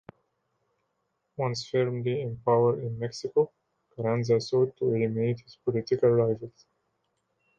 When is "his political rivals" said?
5.41-6.65